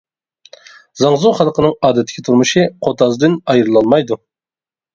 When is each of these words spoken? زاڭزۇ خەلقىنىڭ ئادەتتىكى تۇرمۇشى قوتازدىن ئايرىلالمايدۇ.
زاڭزۇ 1.01 1.33
خەلقىنىڭ 1.41 1.75
ئادەتتىكى 1.89 2.25
تۇرمۇشى 2.31 2.65
قوتازدىن 2.89 3.39
ئايرىلالمايدۇ. 3.55 4.23